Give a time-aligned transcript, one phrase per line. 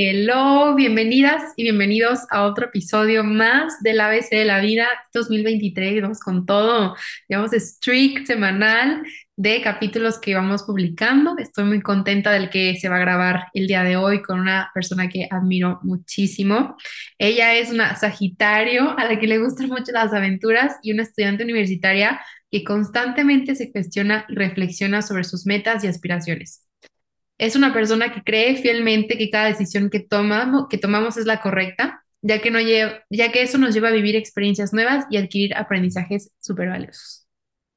[0.00, 6.02] Hello, bienvenidas y bienvenidos a otro episodio más del ABC de la Vida 2023.
[6.02, 6.94] Vamos con todo,
[7.28, 9.02] digamos, streak semanal
[9.34, 11.34] de capítulos que vamos publicando.
[11.36, 14.70] Estoy muy contenta del que se va a grabar el día de hoy con una
[14.72, 16.76] persona que admiro muchísimo.
[17.18, 21.42] Ella es una Sagitario a la que le gustan mucho las aventuras y una estudiante
[21.42, 22.20] universitaria
[22.52, 26.67] que constantemente se cuestiona y reflexiona sobre sus metas y aspiraciones.
[27.38, 32.40] Es una persona que cree fielmente que cada decisión que tomamos, es la correcta, ya
[32.40, 36.32] que, no lleva, ya que eso nos lleva a vivir experiencias nuevas y adquirir aprendizajes
[36.40, 37.26] súper valiosos.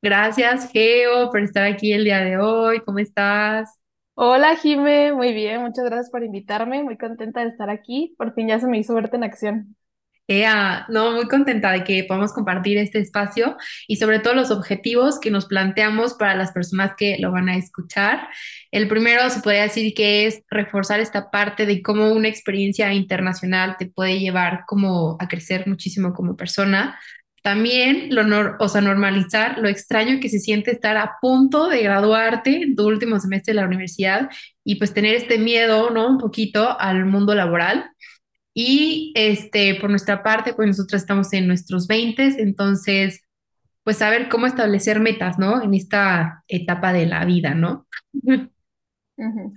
[0.01, 2.79] Gracias, Geo, por estar aquí el día de hoy.
[2.79, 3.77] ¿Cómo estás?
[4.15, 8.47] Hola, Jime, muy bien, muchas gracias por invitarme, muy contenta de estar aquí, por fin
[8.47, 9.75] ya se me hizo verte en acción.
[10.87, 15.29] No, muy contenta de que podamos compartir este espacio y sobre todo los objetivos que
[15.29, 18.29] nos planteamos para las personas que lo van a escuchar.
[18.71, 23.75] El primero se podría decir que es reforzar esta parte de cómo una experiencia internacional
[23.77, 26.97] te puede llevar como a crecer muchísimo como persona.
[27.43, 31.81] También lo nor- o sea, normalizar lo extraño que se siente estar a punto de
[31.83, 34.29] graduarte en tu último semestre de la universidad
[34.63, 36.07] y pues tener este miedo, ¿no?
[36.07, 37.89] Un poquito al mundo laboral.
[38.53, 43.21] Y este, por nuestra parte, pues nosotros estamos en nuestros 20, entonces,
[43.83, 45.61] pues saber cómo establecer metas, ¿no?
[45.61, 47.87] En esta etapa de la vida, ¿no?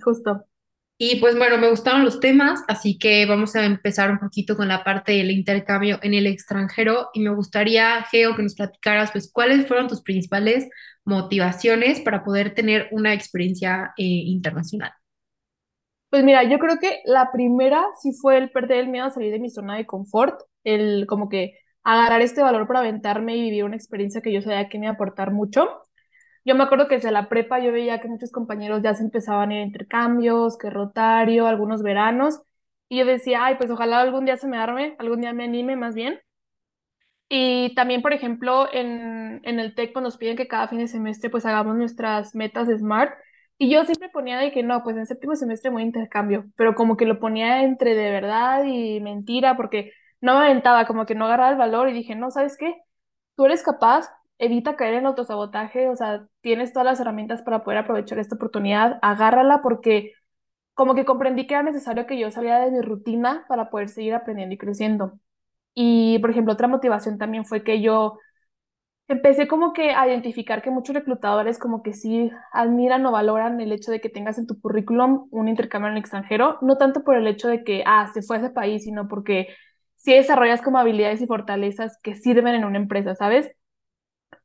[0.03, 0.45] Justo.
[0.97, 4.69] Y pues bueno, me gustaron los temas, así que vamos a empezar un poquito con
[4.69, 9.29] la parte del intercambio en el extranjero y me gustaría, Geo, que nos platicaras, pues,
[9.31, 10.69] cuáles fueron tus principales
[11.03, 14.93] motivaciones para poder tener una experiencia eh, internacional.
[16.09, 19.31] Pues mira, yo creo que la primera sí fue el perder el miedo a salir
[19.33, 23.63] de mi zona de confort, el como que agarrar este valor para aventarme y vivir
[23.65, 25.67] una experiencia que yo sabía que me iba a aportar mucho.
[26.45, 29.51] Yo me acuerdo que desde la prepa yo veía que muchos compañeros ya se empezaban
[29.51, 32.41] a ir a intercambios, que rotario, algunos veranos,
[32.89, 35.75] y yo decía, ay, pues ojalá algún día se me arme, algún día me anime
[35.77, 36.19] más bien.
[37.29, 40.87] Y también, por ejemplo, en, en el TEC pues, nos piden que cada fin de
[40.87, 43.13] semestre pues hagamos nuestras metas SMART.
[43.57, 46.97] Y yo siempre ponía de que no, pues en séptimo semestre a intercambio, pero como
[46.97, 51.25] que lo ponía entre de verdad y mentira, porque no me aventaba, como que no
[51.25, 52.75] agarraba el valor y dije, no, ¿sabes qué?
[53.35, 57.79] Tú eres capaz, evita caer en autosabotaje, o sea, tienes todas las herramientas para poder
[57.79, 60.13] aprovechar esta oportunidad, agárrala porque
[60.73, 64.13] como que comprendí que era necesario que yo saliera de mi rutina para poder seguir
[64.15, 65.19] aprendiendo y creciendo.
[65.73, 68.19] Y, por ejemplo, otra motivación también fue que yo
[69.07, 73.71] empecé como que a identificar que muchos reclutadores como que sí admiran o valoran el
[73.71, 77.15] hecho de que tengas en tu currículum un intercambio en el extranjero, no tanto por
[77.15, 79.49] el hecho de que, ah, se fue a ese país, sino porque
[79.95, 83.51] sí desarrollas como habilidades y fortalezas que sirven en una empresa, ¿sabes?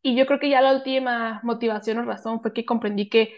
[0.03, 3.35] Y yo creo que ya la última motivación o razón fue que comprendí que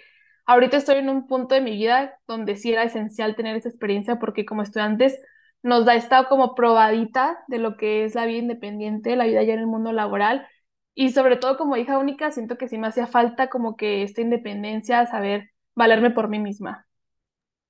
[0.47, 4.19] ahorita estoy en un punto de mi vida donde sí era esencial tener esa experiencia
[4.19, 5.21] porque como estudiantes
[5.63, 9.55] nos da esta como probadita de lo que es la vida independiente, la vida ya
[9.55, 10.47] en el mundo laboral.
[10.95, 14.21] Y sobre todo como hija única, siento que sí me hacía falta como que esta
[14.21, 16.87] independencia, saber valerme por mí misma.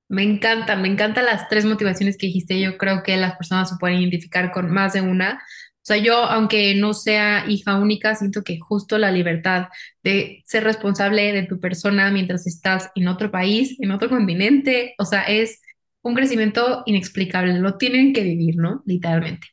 [0.09, 2.61] Me encanta, me encantan las tres motivaciones que dijiste.
[2.61, 5.43] Yo creo que las personas se pueden identificar con más de una.
[5.82, 9.69] O sea, yo, aunque no sea hija única, siento que justo la libertad
[10.03, 15.05] de ser responsable de tu persona mientras estás en otro país, en otro continente, o
[15.05, 15.61] sea, es
[16.03, 17.59] un crecimiento inexplicable.
[17.59, 18.82] Lo tienen que vivir, ¿no?
[18.87, 19.49] Literalmente.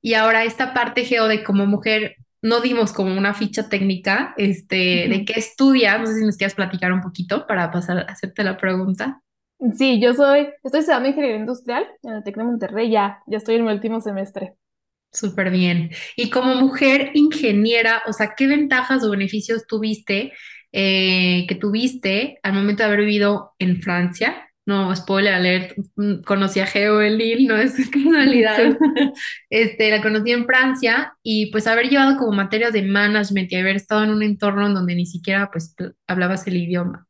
[0.00, 5.08] Y ahora esta parte, Geo, de como mujer, no dimos como una ficha técnica, este,
[5.08, 5.98] de qué estudias.
[5.98, 9.22] No sé si nos quieras platicar un poquito para pasar a hacerte la pregunta.
[9.74, 13.54] Sí, yo soy, estoy estudiando ingeniería industrial en el TEC de Monterrey, ya, ya estoy
[13.54, 14.56] en mi último semestre.
[15.10, 15.90] Súper bien.
[16.16, 20.34] Y como mujer ingeniera, o sea, ¿qué ventajas o beneficios tuviste
[20.70, 24.43] eh, que tuviste al momento de haber vivido en Francia?
[24.66, 28.76] No, spoiler alert, mm, conocí a Geo en Lille, no es casualidad.
[29.50, 33.76] Este, la conocí en Francia y pues haber llevado como materias de management y haber
[33.76, 35.74] estado en un entorno en donde ni siquiera pues
[36.06, 37.06] hablabas el idioma.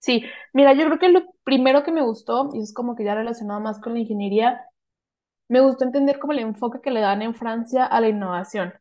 [0.00, 3.14] Sí, mira, yo creo que lo primero que me gustó, y es como que ya
[3.14, 4.60] relacionado más con la ingeniería,
[5.48, 8.74] me gustó entender como el enfoque que le dan en Francia a la innovación.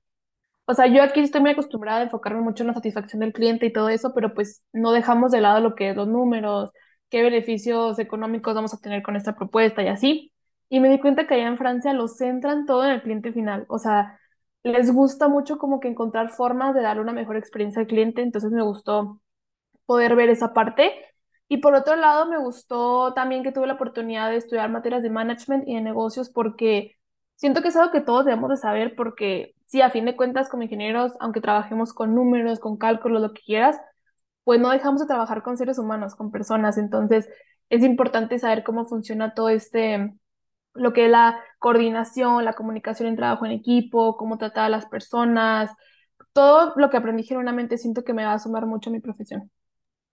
[0.65, 3.65] O sea, yo aquí estoy muy acostumbrada a enfocarme mucho en la satisfacción del cliente
[3.67, 6.71] y todo eso, pero pues no dejamos de lado lo que es los números,
[7.13, 10.33] qué beneficios económicos vamos a tener con esta propuesta y así.
[10.67, 13.65] Y me di cuenta que allá en Francia lo centran todo en el cliente final.
[13.69, 14.19] O sea,
[14.63, 18.51] les gusta mucho como que encontrar formas de darle una mejor experiencia al cliente, entonces
[18.51, 19.21] me gustó
[19.85, 20.91] poder ver esa parte.
[21.47, 25.11] Y por otro lado, me gustó también que tuve la oportunidad de estudiar materias de
[25.11, 26.95] management y de negocios porque
[27.35, 30.49] siento que es algo que todos debemos de saber porque sí, a fin de cuentas,
[30.49, 33.79] como ingenieros, aunque trabajemos con números, con cálculos, lo que quieras,
[34.43, 36.77] pues no dejamos de trabajar con seres humanos, con personas.
[36.77, 37.29] Entonces,
[37.69, 40.13] es importante saber cómo funciona todo este,
[40.73, 44.85] lo que es la coordinación, la comunicación en trabajo en equipo, cómo tratar a las
[44.85, 45.71] personas,
[46.33, 49.51] todo lo que aprendí genuinamente siento que me va a sumar mucho a mi profesión.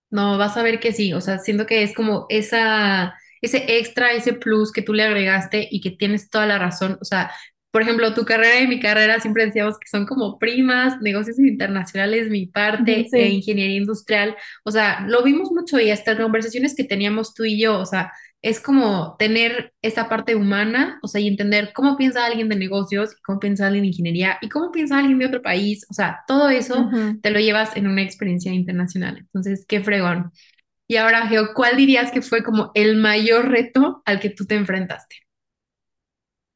[0.09, 4.11] No, vas a ver que sí, o sea, siento que es como esa, ese extra,
[4.11, 6.97] ese plus que tú le agregaste y que tienes toda la razón.
[7.01, 7.31] O sea,
[7.71, 12.29] por ejemplo, tu carrera y mi carrera siempre decíamos que son como primas, negocios internacionales,
[12.29, 13.17] mi parte, e Sí.
[13.37, 14.35] ingeniería industrial.
[14.65, 18.11] O sea, lo vimos mucho y hasta conversaciones que teníamos tú y yo, o sea,
[18.41, 23.15] es como tener esa parte humana, o sea, y entender cómo piensa alguien de negocios,
[23.23, 25.85] cómo piensa alguien de ingeniería y cómo piensa alguien de otro país.
[25.89, 27.19] O sea, todo eso Ujú.
[27.21, 29.17] te lo llevas en una experiencia internacional.
[29.19, 30.31] Entonces, qué fregón.
[30.87, 34.55] Y ahora, Geo, ¿cuál dirías que fue como el mayor reto al que tú te
[34.55, 35.15] enfrentaste?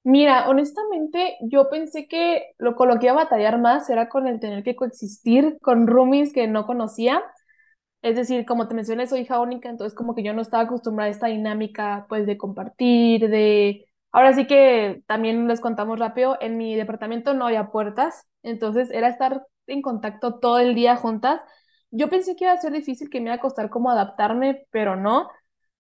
[0.08, 4.28] Mira, honestamente, yo pensé que lo con lo que iba a batallar más era con
[4.28, 7.24] el tener que coexistir con roomies que no conocía.
[8.02, 11.10] Es decir, como te mencioné, soy hija única, entonces como que yo no estaba acostumbrada
[11.10, 13.86] a esta dinámica, pues, de compartir, de...
[14.12, 19.10] Ahora sí que también les contamos rápido, en mi departamento no había puertas, entonces era
[19.10, 21.42] estar en contacto todo el día juntas.
[21.92, 24.96] Yo pensé que iba a ser difícil, que me iba a costar como adaptarme, pero
[24.96, 25.30] no.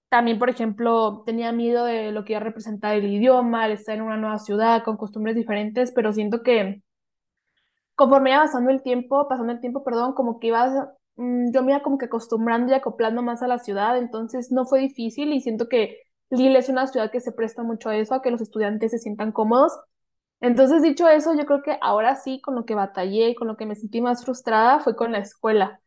[0.09, 4.01] También, por ejemplo, tenía miedo de lo que iba a representar el idioma, estar en
[4.03, 6.81] una nueva ciudad con costumbres diferentes, pero siento que
[7.95, 11.71] conforme iba pasando el tiempo, pasando el tiempo, perdón, como que iba, mm, yo me
[11.71, 15.41] iba como que acostumbrando y acoplando más a la ciudad, entonces no fue difícil y
[15.41, 15.99] siento que
[16.29, 18.99] Lille es una ciudad que se presta mucho a eso, a que los estudiantes se
[18.99, 19.73] sientan cómodos.
[20.41, 23.65] Entonces, dicho eso, yo creo que ahora sí, con lo que batallé con lo que
[23.65, 25.81] me sentí más frustrada fue con la escuela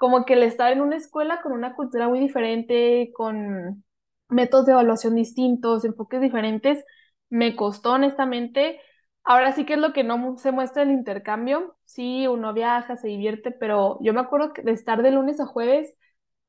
[0.00, 3.84] como que el estar en una escuela con una cultura muy diferente, con
[4.30, 6.84] métodos de evaluación distintos, enfoques diferentes,
[7.30, 8.80] me costó honestamente.
[9.24, 11.76] Ahora sí que es lo que no se muestra el intercambio.
[11.84, 15.94] Sí, uno viaja, se divierte, pero yo me acuerdo de estar de lunes a jueves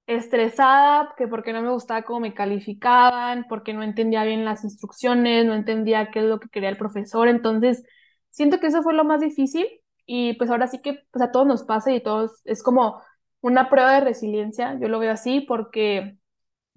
[0.08, 5.46] estresada, que porque no me gustaba cómo me calificaban, porque no entendía bien las instrucciones,
[5.46, 7.28] no entendía qué es lo que quería el profesor.
[7.28, 7.84] Entonces,
[8.32, 9.68] siento que eso fue lo más difícil
[10.06, 13.02] y pues ahora sí que pues a todos nos pasa y todos es como
[13.42, 16.18] una prueba de resiliencia, yo lo veo así porque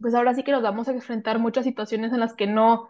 [0.01, 2.89] pues ahora sí que nos vamos a enfrentar muchas situaciones en las que no,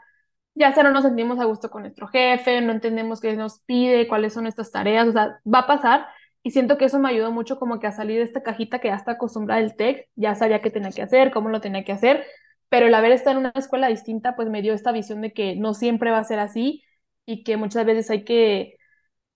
[0.54, 4.08] ya sea no nos sentimos a gusto con nuestro jefe, no entendemos qué nos pide,
[4.08, 6.06] cuáles son nuestras tareas, o sea, va a pasar
[6.42, 8.88] y siento que eso me ayudó mucho como que a salir de esta cajita que
[8.88, 11.92] ya está acostumbrada del TEC, ya sabía qué tenía que hacer, cómo lo tenía que
[11.92, 12.24] hacer,
[12.68, 15.56] pero el haber estado en una escuela distinta pues me dio esta visión de que
[15.56, 16.82] no siempre va a ser así
[17.26, 18.76] y que muchas veces hay que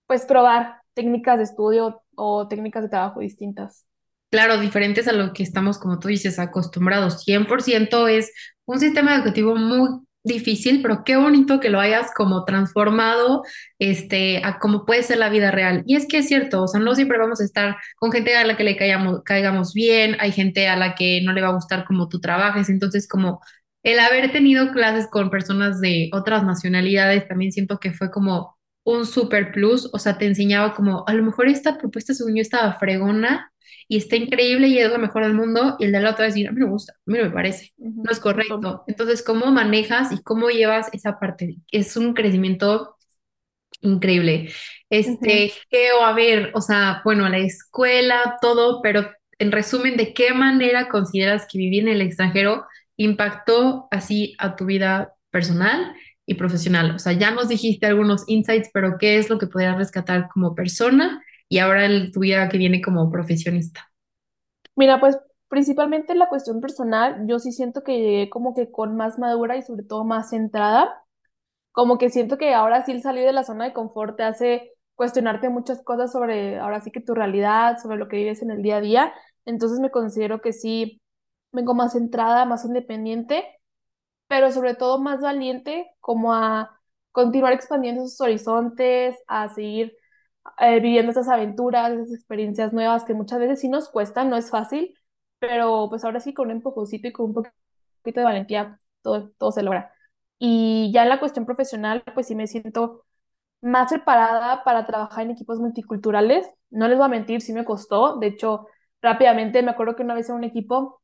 [0.06, 3.87] pues probar técnicas de estudio o técnicas de trabajo distintas.
[4.30, 7.22] Claro, diferentes a lo que estamos, como tú dices, acostumbrados.
[7.24, 8.30] 100% es
[8.66, 9.88] un sistema educativo muy
[10.22, 13.42] difícil, pero qué bonito que lo hayas como transformado,
[13.78, 15.82] este, a cómo puede ser la vida real.
[15.86, 18.44] Y es que es cierto, o sea, no siempre vamos a estar con gente a
[18.44, 21.52] la que le caigamos, caigamos bien, hay gente a la que no le va a
[21.52, 23.40] gustar como tú trabajes, entonces como
[23.82, 28.57] el haber tenido clases con personas de otras nacionalidades, también siento que fue como
[28.88, 32.40] un super plus, o sea, te enseñaba como, a lo mejor esta propuesta según yo
[32.40, 33.52] estaba fregona
[33.86, 36.24] y está increíble y es lo mejor del mundo, y el de la otra va
[36.24, 38.84] a decir, a mí no me gusta, a mí no me parece, no es correcto.
[38.86, 41.56] Entonces, ¿cómo manejas y cómo llevas esa parte?
[41.70, 42.96] Es un crecimiento
[43.82, 44.50] increíble.
[44.88, 50.32] Este, Geo, a ver, o sea, bueno, la escuela, todo, pero en resumen, ¿de qué
[50.32, 52.64] manera consideras que vivir en el extranjero
[52.96, 55.94] impactó así a tu vida personal
[56.28, 56.94] y profesional?
[56.94, 60.54] O sea, ya nos dijiste algunos insights, pero ¿qué es lo que podrías rescatar como
[60.54, 63.90] persona y ahora en tu que viene como profesionista?
[64.76, 65.18] Mira, pues
[65.48, 69.56] principalmente en la cuestión personal, yo sí siento que llegué como que con más madura
[69.56, 71.02] y sobre todo más centrada,
[71.72, 74.72] como que siento que ahora sí el salir de la zona de confort te hace
[74.96, 78.62] cuestionarte muchas cosas sobre ahora sí que tu realidad, sobre lo que vives en el
[78.62, 79.12] día a día,
[79.46, 81.00] entonces me considero que sí
[81.52, 83.46] vengo más centrada, más independiente,
[84.28, 86.80] pero sobre todo más valiente como a
[87.12, 89.96] continuar expandiendo esos horizontes, a seguir
[90.58, 94.50] eh, viviendo esas aventuras, esas experiencias nuevas que muchas veces sí nos cuestan, no es
[94.50, 94.94] fácil,
[95.38, 99.52] pero pues ahora sí con un empujoncito y con un poquito de valentía todo, todo
[99.52, 99.92] se logra.
[100.38, 103.04] Y ya en la cuestión profesional, pues sí me siento
[103.60, 106.48] más preparada para trabajar en equipos multiculturales.
[106.70, 108.16] No les voy a mentir, sí me costó.
[108.18, 108.66] De hecho,
[109.02, 111.02] rápidamente me acuerdo que una vez en un equipo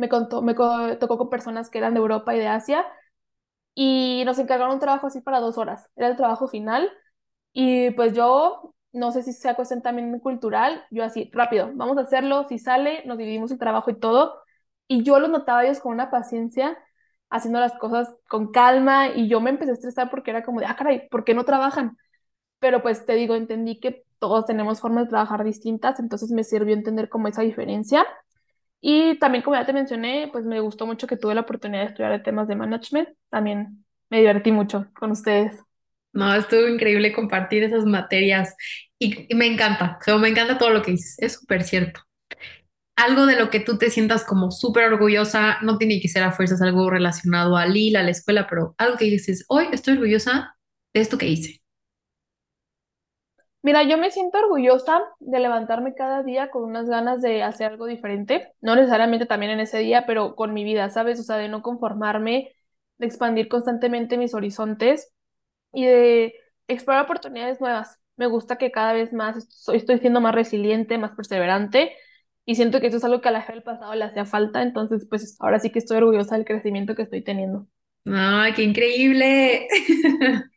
[0.00, 2.86] me, contó, me tocó con personas que eran de Europa y de Asia
[3.74, 5.88] y nos encargaron un trabajo así para dos horas.
[5.96, 6.90] Era el trabajo final
[7.52, 12.02] y pues yo, no sé si sea cuestión también cultural, yo así, rápido, vamos a
[12.02, 14.42] hacerlo, si sale, nos dividimos el trabajo y todo.
[14.88, 16.76] Y yo los notaba a ellos con una paciencia,
[17.30, 20.66] haciendo las cosas con calma y yo me empecé a estresar porque era como de,
[20.66, 21.96] ah, caray, ¿por qué no trabajan?
[22.58, 26.74] Pero pues te digo, entendí que todos tenemos formas de trabajar distintas, entonces me sirvió
[26.74, 28.06] entender como esa diferencia.
[28.80, 31.88] Y también, como ya te mencioné, pues me gustó mucho que tuve la oportunidad de
[31.88, 33.10] estudiar temas de management.
[33.28, 35.58] También me divertí mucho con ustedes.
[36.12, 38.54] No, estuvo increíble compartir esas materias
[38.98, 42.00] y, y me encanta, o me encanta todo lo que dices, es súper cierto.
[42.96, 46.32] Algo de lo que tú te sientas como súper orgullosa, no tiene que ser a
[46.32, 50.56] fuerzas algo relacionado a Lila, a la escuela, pero algo que dices, hoy estoy orgullosa
[50.94, 51.59] de esto que hice.
[53.62, 57.86] Mira, yo me siento orgullosa de levantarme cada día con unas ganas de hacer algo
[57.86, 61.20] diferente, no necesariamente también en ese día, pero con mi vida, ¿sabes?
[61.20, 62.54] O sea, de no conformarme,
[62.98, 65.12] de expandir constantemente mis horizontes
[65.72, 66.34] y de
[66.68, 68.00] explorar oportunidades nuevas.
[68.16, 69.36] Me gusta que cada vez más
[69.72, 71.92] estoy, siendo más resiliente, más perseverante
[72.46, 74.62] y siento que eso es algo que a la gente del pasado le hacía falta,
[74.62, 77.66] entonces pues ahora sí que estoy orgullosa del crecimiento que estoy teniendo.
[78.06, 79.68] ¡Ay, qué increíble!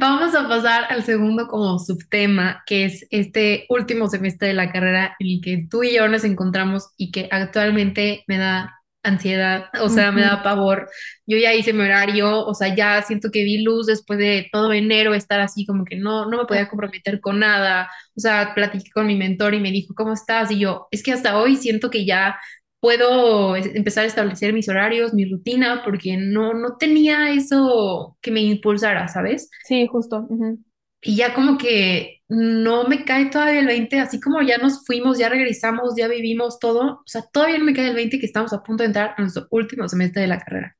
[0.00, 5.14] Vamos a pasar al segundo como subtema, que es este último semestre de la carrera
[5.20, 9.88] en el que tú y yo nos encontramos y que actualmente me da ansiedad, o
[9.88, 10.90] sea, me da pavor.
[11.26, 14.72] Yo ya hice mi horario, o sea, ya siento que vi luz después de todo
[14.72, 17.88] enero estar así como que no, no me podía comprometer con nada.
[18.16, 20.50] O sea, platiqué con mi mentor y me dijo, ¿cómo estás?
[20.50, 22.36] Y yo, es que hasta hoy siento que ya
[22.80, 28.40] puedo empezar a establecer mis horarios, mi rutina, porque no, no tenía eso que me
[28.42, 29.50] impulsara, ¿sabes?
[29.62, 30.26] Sí, justo.
[30.28, 30.58] ujú.
[31.00, 35.16] Y ya como que no me cae todavía el 20 así como ya nos fuimos,
[35.18, 38.52] ya regresamos, ya vivimos todo, o sea, todavía no me cae el 20 que estamos
[38.52, 40.76] a punto de entrar a nuestro último semestre de la carrera.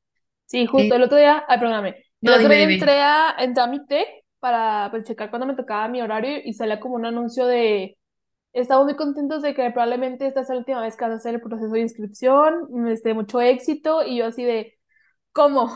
[0.47, 0.95] Sí, Eh, justo.
[0.95, 2.05] El otro día, ay, perdóname.
[2.25, 2.67] El no, otro dime, día dime.
[2.67, 6.55] entré a, entré a mi tech para pues, checar cuándo me tocaba mi horario y
[6.55, 7.98] salía como un anuncio de,
[8.53, 11.35] estamos muy contentos de que probablemente esta sea la última vez que vas a hacer
[11.35, 14.79] el proceso de inscripción, este, mucho éxito y yo así de,
[15.33, 15.71] ¿cómo?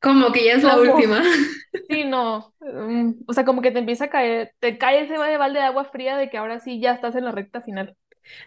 [0.00, 1.22] Como que ya es la última.
[1.88, 2.54] Sí, no.
[2.60, 5.84] mm, o sea, como que te empieza a caer, te cae ese balde de agua
[5.84, 7.96] fría de que ahora sí ya estás en la recta final.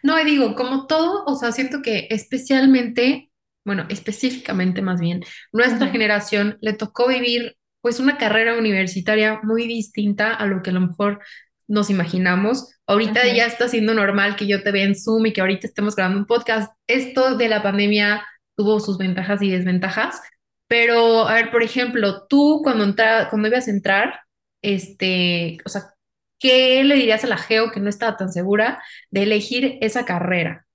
[0.02, 3.32] No, y digo, como todo, o sea, siento que especialmente,
[3.66, 10.34] bueno, específicamente más bien, nuestra generación le tocó vivir pues una carrera universitaria muy distinta
[10.34, 11.20] a lo que a lo mejor
[11.68, 12.76] nos imaginamos.
[12.88, 13.52] Ahorita ya ujú.
[13.54, 16.26] está siendo normal que yo te vea en Zoom y que ahorita estemos grabando un
[16.26, 16.74] podcast.
[16.88, 20.22] Esto de la pandemia tuvo sus ventajas y desventajas,
[20.68, 24.22] pero a ver, por ejemplo, tú cuando entra, cuando ibas a entrar,
[24.62, 25.94] este, o sea,
[26.40, 28.82] ¿qué le dirías a la Geo que no estaba tan segura?
[29.12, 30.66] de elegir esa carrera.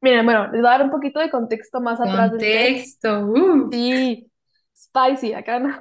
[0.00, 2.30] Miren, bueno, les voy a dar un poquito de contexto más atrás.
[2.30, 3.20] Contexto.
[3.20, 3.70] uh.
[3.72, 4.30] Sí,
[4.76, 5.74] spicy, acá no.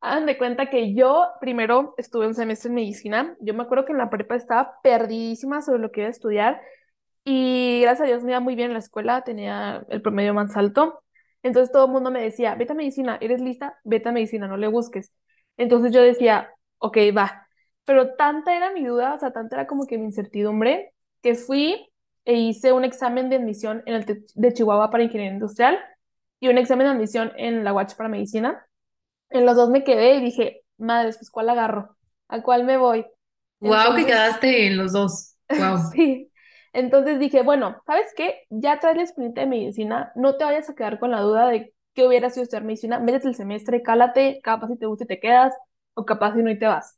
[0.00, 3.36] Hagan de cuenta que yo primero estuve un semestre en medicina.
[3.40, 6.60] Yo me acuerdo que en la prepa estaba perdidísima sobre lo que iba a estudiar
[7.24, 10.56] y gracias a Dios me iba muy bien en la escuela, tenía el promedio más
[10.56, 11.02] alto.
[11.42, 13.78] Entonces todo el mundo me decía, vete a medicina, ¿eres lista?
[13.84, 15.12] Vete a medicina, no le busques.
[15.56, 17.46] Entonces yo decía, ok, va.
[17.84, 21.90] Pero tanta era mi duda, o sea, tanta era como que mi incertidumbre, que fui
[22.24, 25.78] e hice un examen de admisión en el de Chihuahua para ingeniería industrial
[26.38, 28.66] y un examen de admisión en la UACH para medicina.
[29.30, 31.96] En los dos me quedé y dije, madres, pues ¿cuál agarro?
[32.28, 33.06] ¿A cuál me voy?
[33.60, 35.34] Wow, que Entonces, quedaste en los dos.
[35.56, 35.78] Wow.
[35.92, 36.30] sí.
[36.72, 38.42] Entonces dije, bueno, ¿sabes qué?
[38.50, 41.74] Ya traes la experiencia de medicina, no te vayas a quedar con la duda de
[41.94, 45.18] qué hubiera sido estudiar medicina, métete el semestre, cálate, capaz si te gusta y te
[45.20, 45.52] quedas,
[45.94, 46.96] o capaz si no y te vas.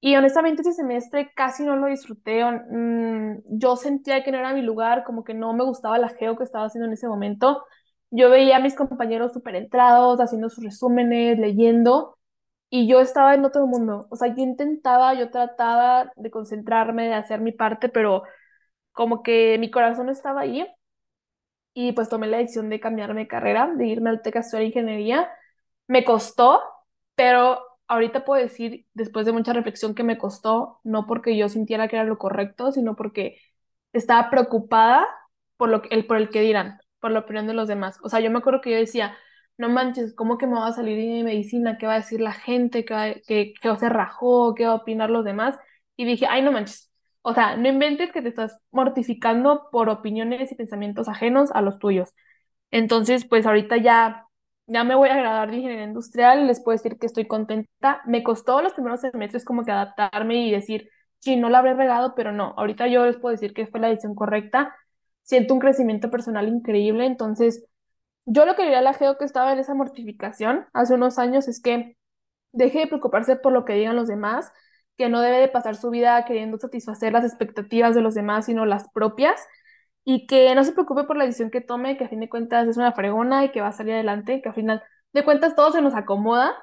[0.00, 2.44] Y honestamente ese semestre casi no lo disfruté.
[2.44, 6.36] mm, yo sentía que no era mi lugar, como que no me gustaba la geo
[6.36, 7.64] que estaba haciendo en ese momento.
[8.12, 12.18] Yo veía a mis compañeros súper entrados, haciendo sus resúmenes, leyendo,
[12.70, 14.08] y yo estaba en otro mundo.
[14.10, 18.24] O sea, yo intentaba, yo trataba de concentrarme, de hacer mi parte, pero
[18.92, 20.66] como que mi corazón estaba ahí.
[21.74, 24.66] Y pues tomé la decisión de cambiarme de carrera, de irme al TEC a estudiar
[24.66, 25.30] ingeniería.
[25.88, 26.60] Me costó,
[27.14, 31.88] pero ahorita puedo decir, después de mucha reflexión, que me costó, no porque yo sintiera
[31.88, 33.38] que era lo correcto, sino porque
[33.92, 35.06] estaba preocupada
[35.56, 37.98] por lo que, el, por el que dirán, por la opinión de los demás.
[38.02, 39.16] O sea, yo me acuerdo que yo decía,
[39.58, 41.78] no manches, ¿cómo que me va a salir de medicina?
[41.78, 42.84] ¿Qué va a decir la gente?
[42.86, 44.54] ¿Qué va, que, que se rajó?
[44.54, 45.58] ¿Qué va a opinar los demás?
[45.96, 46.90] Y dije, ay, no manches.
[47.22, 51.78] O sea, no inventes que te estás mortificando por opiniones y pensamientos ajenos a los
[51.78, 52.14] tuyos.
[52.70, 54.26] Entonces, pues ahorita ya,
[54.66, 58.02] ya me voy a graduar de ingeniería industrial, les puedo decir que estoy contenta.
[58.06, 62.14] Me costó los primeros semestres como que adaptarme y decir, sí, no la habré regado,
[62.14, 64.74] pero no, ahorita yo les puedo decir que fue la decisión correcta.
[65.22, 67.64] Siento un crecimiento personal increíble, entonces
[68.26, 71.48] yo lo que diría a la Geo que estaba en esa mortificación hace unos años
[71.48, 71.96] es que
[72.52, 74.52] deje de preocuparse por lo que digan los demás,
[74.96, 78.66] que no debe de pasar su vida queriendo satisfacer las expectativas de los demás, sino
[78.66, 79.40] las propias
[80.04, 82.66] y que no se preocupe por la decisión que tome, que a fin de cuentas
[82.68, 85.72] es una fregona y que va a salir adelante, que a final de cuentas todo
[85.72, 86.54] se nos acomoda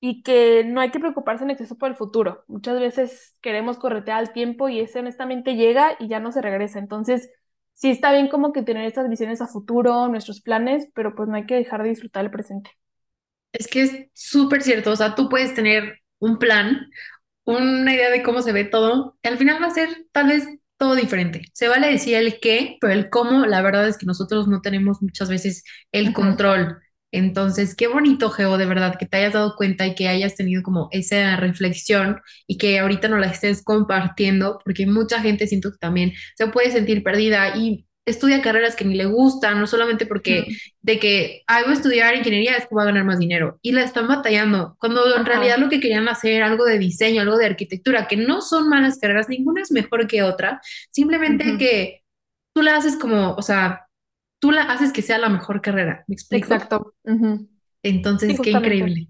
[0.00, 2.44] y que no hay que preocuparse en exceso por el futuro.
[2.48, 6.78] Muchas veces queremos corretear al tiempo y ese honestamente llega y ya no se regresa.
[6.78, 7.30] Entonces,
[7.76, 11.36] sí está bien como que tener estas visiones a futuro, nuestros planes, pero pues no
[11.36, 12.72] hay que dejar de disfrutar el presente.
[13.52, 16.90] Es que es súper cierto, o sea, tú puedes tener un plan,
[17.44, 20.46] una idea de cómo se ve todo, y al final va a ser tal vez
[20.78, 21.42] todo diferente.
[21.54, 25.02] Se vale decir el qué, pero el cómo, la verdad es que nosotros no tenemos
[25.02, 26.78] muchas veces el control.
[27.12, 30.62] Entonces, qué bonito, Geo, de verdad, que te hayas dado cuenta y que hayas tenido
[30.62, 35.78] como esa reflexión y que ahorita no la estés compartiendo, porque mucha gente siento que
[35.78, 40.46] también se puede sentir perdida y estudia carreras que ni le gustan, no solamente porque
[40.82, 43.72] de que "Ay, voy a estudiar ingeniería es que voy a ganar más dinero y
[43.72, 47.46] la están batallando, cuando en realidad lo que querían hacer, algo de diseño, algo de
[47.46, 50.60] arquitectura, que no son malas carreras, ninguna es mejor que otra,
[50.90, 52.02] simplemente que
[52.54, 53.85] tú la haces como, o sea,
[54.38, 56.48] tú la haces que sea la mejor carrera, ¿me explico?
[56.48, 56.94] Exacto.
[57.82, 59.08] Entonces, qué increíble.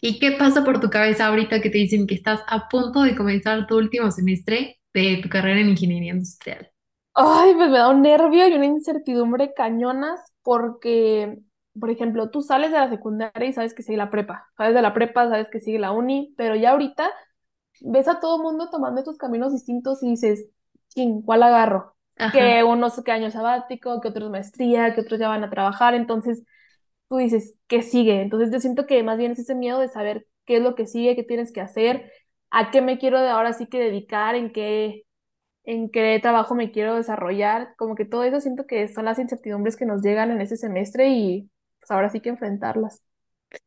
[0.00, 3.16] ¿Y qué pasa por tu cabeza ahorita que te dicen que estás a punto de
[3.16, 6.70] comenzar tu último semestre de tu carrera en ingeniería industrial?
[7.14, 11.38] Ay, pues me da un nervio y una incertidumbre cañonas porque,
[11.78, 14.82] por ejemplo, tú sales de la secundaria y sabes que sigue la prepa, sales de
[14.82, 17.10] la prepa, sabes que sigue la uni, pero ya ahorita
[17.80, 20.48] ves a todo mundo tomando estos caminos distintos y dices,
[20.94, 21.96] ¿quién, cuál agarro?
[22.20, 22.38] Ajá.
[22.38, 26.42] Que unos que año sabático, que otros maestría, que otros ya van a trabajar, entonces
[27.08, 28.22] tú dices, ¿qué sigue?
[28.22, 30.86] Entonces yo siento que más bien es ese miedo de saber qué es lo que
[30.86, 32.12] sigue, qué tienes que hacer,
[32.50, 35.04] a qué me quiero de ahora sí que dedicar, en qué
[35.64, 39.76] en qué trabajo me quiero desarrollar, como que todo eso siento que son las incertidumbres
[39.76, 43.02] que nos llegan en ese semestre y pues ahora sí que enfrentarlas.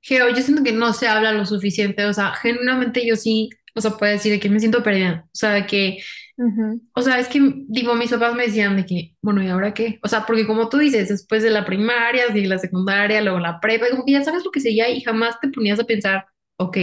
[0.02, 3.82] Geo, yo siento que no se habla lo suficiente, o sea, genuinamente yo sí, o
[3.82, 6.00] sea, puedo decir de que me siento perdida, o sea, de que
[6.38, 9.74] Ujú, O sea, es que, digo, mis papás me decían de que, bueno, ¿y ahora
[9.74, 10.00] qué?
[10.04, 13.60] O sea, porque como tú dices, después de la primaria, de la secundaria, luego la
[13.60, 16.26] prepa, como que ya sabes lo que seguía y jamás te ponías a pensar,
[16.58, 16.74] ok,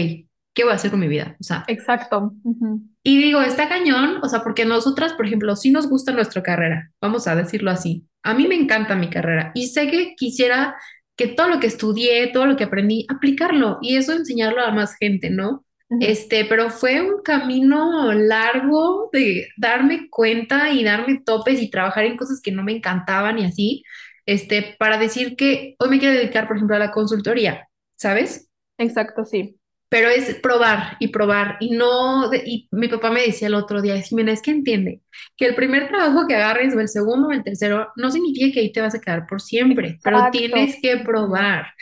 [0.53, 1.35] ¿qué voy a hacer con mi vida?
[1.39, 2.33] O sea, Exacto.
[2.43, 6.43] ujú, y digo, está cañón, o sea, porque nosotras, por ejemplo, sí nos gusta nuestra
[6.43, 8.07] carrera, vamos a decirlo así.
[8.23, 10.75] A mí me encanta mi carrera y sé que quisiera
[11.17, 14.95] que todo lo que estudié, todo lo que aprendí, aplicarlo y eso enseñarlo a más
[14.95, 15.65] gente, ¿no?
[15.99, 22.15] Este, pero fue un camino largo de darme cuenta y darme topes y trabajar en
[22.15, 23.83] cosas que no me encantaban y así,
[24.25, 28.49] este, para decir que hoy me quiero dedicar, por ejemplo, a la consultoría, ¿sabes?
[28.77, 29.57] Exacto, sí.
[29.89, 33.99] Pero es probar y probar y no, y mi papá me decía el otro día,
[34.01, 35.01] Jimena, es que entiende
[35.35, 38.61] que el primer trabajo que agarres o el segundo o el tercero no significa que
[38.61, 41.73] ahí te vas a quedar por siempre, pero tienes que probar.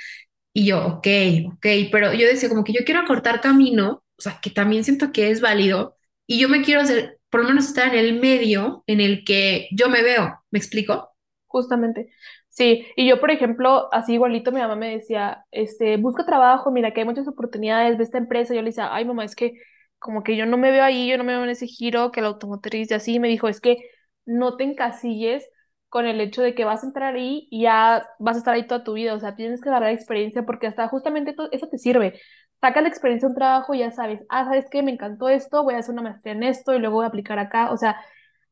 [0.59, 1.07] Y yo, ok,
[1.53, 5.13] ok, pero yo decía como que yo quiero acortar camino, o sea, que también siento
[5.13, 5.95] que es válido
[6.27, 9.69] y yo me quiero hacer, por lo menos estar en el medio en el que
[9.71, 11.11] yo me veo, ¿me explico?
[11.47, 12.09] Justamente.
[12.49, 16.91] Sí, y yo, por ejemplo, así igualito mi mamá me decía, este, busca trabajo, mira
[16.93, 18.53] que hay muchas oportunidades de esta empresa.
[18.53, 19.53] Yo le decía, ay mamá, es que
[19.97, 22.21] como que yo no me veo ahí, yo no me veo en ese giro, que
[22.21, 23.19] la automotriz y así.
[23.19, 23.77] Me dijo, es que
[24.25, 25.47] no te encasilles
[25.89, 28.67] con el hecho de que vas a entrar ahí y ya vas a estar ahí
[28.67, 29.13] toda tu vida.
[29.15, 32.19] O sea, tienes que agarrar experiencia porque hasta justamente eso te sirve.
[32.61, 34.83] Saca la experiencia de un trabajo y ya sabes, ah, ¿sabes qué?
[34.83, 37.39] Me encantó esto, voy a hacer una maestría en esto y luego voy a aplicar
[37.39, 37.71] acá.
[37.71, 37.97] O sea,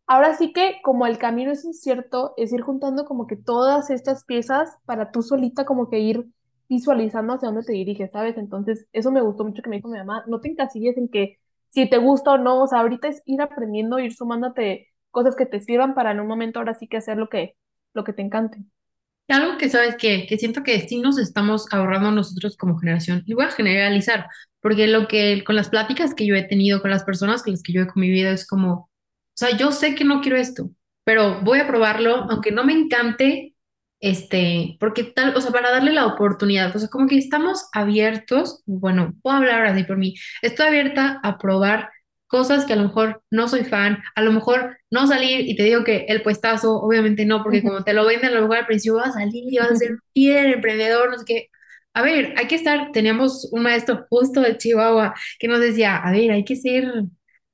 [0.05, 4.23] Ahora sí que como el camino es incierto, es ir juntando como que todas estas
[4.23, 6.25] piezas para tú solita como que ir
[6.69, 8.37] visualizando hacia dónde te diriges, ¿sabes?
[8.37, 11.39] Entonces, eso me gustó mucho que me dijo mi mamá, no te encasilles en que
[11.69, 15.45] si te gusta o no, o sea, ahorita es ir aprendiendo, ir sumándote cosas que
[15.45, 17.55] te sirvan para en un momento ahora sí que hacer lo que,
[17.93, 18.59] lo que te encante.
[19.27, 23.33] Algo que sabes que, que siento que sí nos estamos ahorrando nosotros como generación, y
[23.33, 24.27] voy a generalizar,
[24.61, 27.61] porque lo que con las pláticas que yo he tenido con las personas con las
[27.61, 28.89] que yo he convivido es como, o
[29.35, 30.69] sea, yo sé que no quiero esto,
[31.03, 33.53] pero voy a probarlo, aunque no me encante,
[33.99, 38.63] este, porque tal, o sea, para darle la oportunidad, o sea, como que estamos abiertos,
[38.65, 41.89] bueno, puedo hablar ahora sí por mí, estoy abierta a probar
[42.27, 45.63] cosas que a lo mejor no soy fan, a lo mejor no salir y te
[45.63, 47.63] digo que el puestazo, obviamente no, porque Ujú.
[47.63, 49.75] como te lo venden a lo mejor al principio vas a salir y vas a
[49.75, 51.47] ser bien emprendedor, no sé qué.
[51.93, 56.11] A ver, hay que estar, teníamos un maestro justo de Chihuahua que nos decía, a
[56.11, 56.85] ver, hay que ser,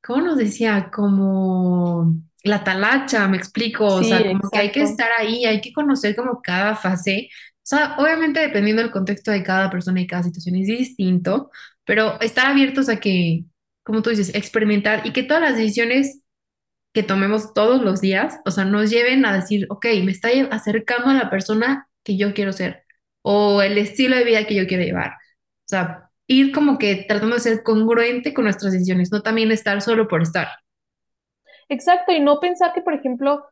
[0.03, 0.89] ¿cómo nos decía?
[0.93, 5.61] Como la talacha, me explico, o Sí, sea, como que hay que estar ahí, hay
[5.61, 7.29] que conocer como cada fase.
[7.57, 11.49] O sea, obviamente dependiendo del contexto de cada persona y cada situación es distinto,
[11.85, 13.45] pero estar abiertos a que
[13.83, 16.21] como tú dices, experimentar y que todas las decisiones
[16.93, 21.09] que tomemos todos los días, o sea, nos lleven a decir, ok, me está acercando
[21.09, 22.83] a la persona que yo quiero ser
[23.23, 25.11] o el estilo de vida que yo quiero llevar.
[25.11, 29.81] O sea, ir como que tratando de ser congruente con nuestras decisiones, no también estar
[29.81, 30.47] solo por estar.
[31.69, 33.45] Exacto, y no pensar que, por ejemplo,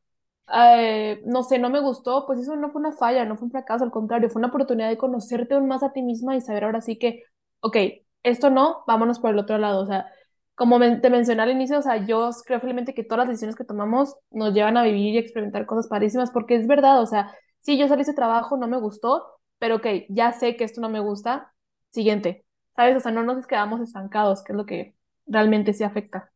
[0.53, 3.51] eh, no sé, no me gustó, pues eso no fue una falla, no fue un
[3.51, 6.65] fracaso, al contrario, fue una oportunidad de conocerte aún más a ti misma y saber
[6.65, 7.23] ahora sí que,
[7.61, 7.77] ok,
[8.23, 10.11] esto no, vámonos por el otro lado, o sea,
[10.55, 13.63] como te mencioné al inicio, o sea, yo creo fielmente que todas las decisiones que
[13.63, 17.77] tomamos nos llevan a vivir y experimentar cosas padrísimas, porque es verdad, o sea, sí,
[17.77, 19.25] yo salí de ese trabajo, no me gustó,
[19.59, 21.53] pero ok, ya sé que esto no me gusta,
[21.89, 22.97] siguiente, ¿sabes?
[22.97, 26.31] O sea, no nos quedamos estancados, que es lo que realmente sí afecta.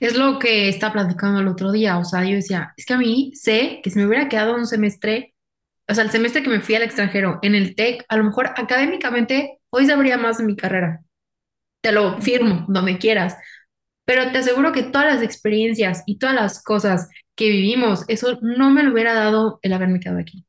[0.00, 2.98] Es lo que estaba platicando el otro día, o sea, yo decía, es que a
[2.98, 5.34] mí sé que si me hubiera quedado un semestre,
[5.88, 8.46] o sea, el semestre que me fui al extranjero en el TEC, a lo mejor
[8.56, 11.02] académicamente hoy sabría más de mi carrera,
[11.82, 13.36] te lo firmo, donde quieras,
[14.06, 18.70] pero te aseguro que todas las experiencias y todas las cosas que vivimos, eso no
[18.72, 20.46] me lo hubiera dado el haberme quedado aquí.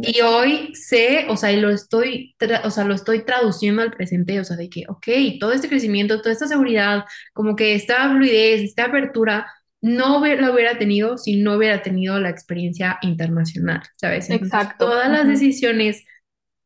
[0.00, 4.38] Y hoy sé, o sea, y lo estoy, o sea, lo estoy traduciendo al presente,
[4.38, 5.06] o sea, de que, ok,
[5.40, 9.46] todo este crecimiento, toda esta seguridad, como que esta fluidez, esta apertura,
[9.80, 14.28] no la hubiera tenido si no hubiera tenido la experiencia internacional, ¿sabes?
[14.30, 16.04] Entonces, exacto, todas las decisiones,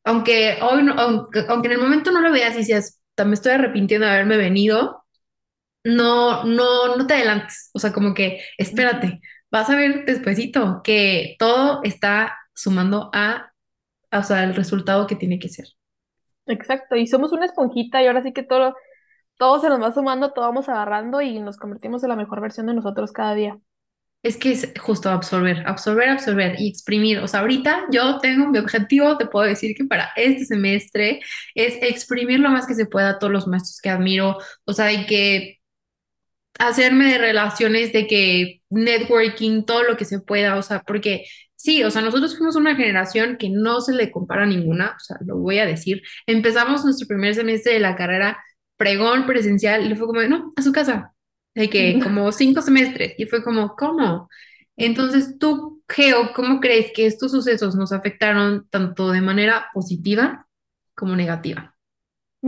[0.04, 3.34] aunque hoy, no- aunque, aunque en el momento no lo veas y decías, "Ta- me
[3.34, 5.04] estoy arrepintiendo de haberme venido,
[5.84, 11.36] no, no, no te adelantes, o sea, como que espérate, vas a ver despuesito que
[11.38, 13.52] todo está sumando a
[14.12, 15.66] o sea, el resultado que tiene que ser.
[16.46, 18.74] Exacto, y somos una esponjita y ahora sí que todo,
[19.36, 22.66] todo se nos va sumando, todo vamos agarrando y nos convertimos en la mejor versión
[22.66, 23.58] de nosotros cada día.
[24.22, 27.18] Es que es justo absorber, absorber, absorber y exprimir.
[27.20, 31.20] O sea, ahorita yo tengo mi objetivo, te puedo decir que para este semestre
[31.54, 34.38] es exprimir lo más que se pueda a todos los maestros que admiro.
[34.64, 35.57] O sea, y que
[36.58, 40.56] hacerme de relaciones, de que networking, todo lo que se pueda.
[40.56, 44.42] O sea, porque sí, o sea, nosotros fuimos una generación que no se le compara
[44.44, 44.94] a ninguna.
[44.96, 46.02] O sea, lo voy a decir.
[46.26, 48.38] Empezamos nuestro primer semestre de la carrera
[48.76, 51.14] pregón presencial y le fue como, no, a su casa.
[51.54, 53.14] De que como cinco semestres.
[53.18, 54.28] Y fue como, ¿cómo?
[54.76, 60.46] Entonces, tú, Geo, ¿cómo crees que estos sucesos nos afectaron tanto de manera positiva
[60.94, 61.77] como negativa?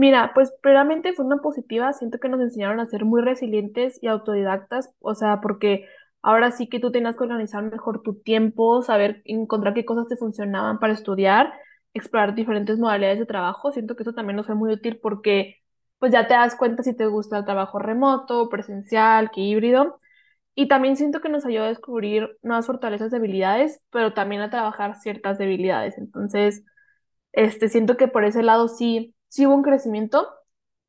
[0.01, 4.07] Mira, pues primeramente fue una positiva, siento que nos enseñaron a ser muy resilientes y
[4.07, 5.85] autodidactas, o sea, porque
[6.23, 10.17] ahora sí que tú tenías que organizar mejor tu tiempo, saber encontrar qué cosas te
[10.17, 11.53] funcionaban para estudiar,
[11.93, 15.57] explorar diferentes modalidades de trabajo, siento que eso también nos fue muy útil porque
[15.99, 19.99] pues ya te das cuenta si te gusta el trabajo remoto, presencial, que híbrido,
[20.55, 24.49] y también siento que nos ayudó a descubrir nuevas fortalezas y habilidades, pero también a
[24.49, 26.63] trabajar ciertas debilidades, entonces...
[27.33, 30.29] Este, siento que por ese lado sí, sí hubo un crecimiento,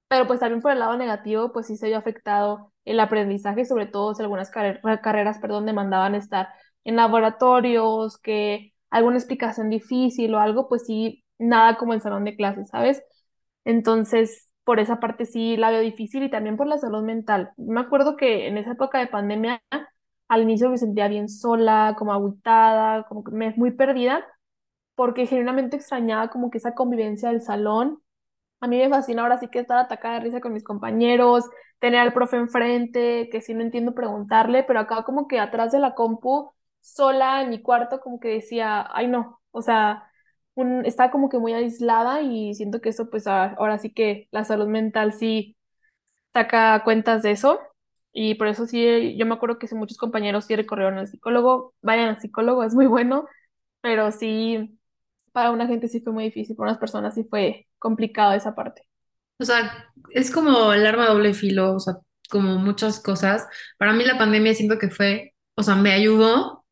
[0.09, 3.87] pero pues también por el lado negativo, pues sí se vio afectado el aprendizaje, sobre
[3.87, 6.49] todo si algunas carre- carreras, perdón, demandaban estar
[6.85, 12.37] en laboratorios, que alguna explicación difícil o algo, pues sí, nada como el salón de
[12.37, 13.03] clases, ¿sabes?
[13.65, 17.53] Entonces, por esa parte sí la veo difícil y también por la salud mental.
[17.57, 19.63] Me acuerdo que en esa época de pandemia,
[20.29, 24.27] al inicio me sentía bien sola, como agitada, como que me muy perdida
[24.95, 28.03] porque genuinamente extrañaba como que esa convivencia del salón.
[28.63, 31.45] A mí me fascina ahora sí que estar atacada de risa con mis compañeros,
[31.81, 35.81] tener al profe enfrente, que si no entiendo preguntarle, pero acá como que atrás de
[35.81, 40.05] la compu, sola en mi cuarto, como que decía, ay no, o sea,
[40.55, 44.29] un, estaba como que muy aislada y siento que eso pues a- ahora sí que
[44.33, 45.57] la salud mental sí
[46.33, 47.61] saca cuentas de eso.
[48.13, 51.75] Y por eso sí, yo me acuerdo que sí, muchos compañeros sí recorrieron al psicólogo,
[51.83, 53.27] vayan al psicólogo, es muy bueno,
[53.83, 54.79] pero sí
[55.33, 58.83] para una gente sí fue muy difícil, para unas personas sí fue complicado esa parte.
[59.39, 61.95] O sea, es como el arma doble filo, o sea,
[62.31, 63.47] como muchas cosas.
[63.79, 66.65] Para mí la pandemia siento que fue, o sea, me ayudó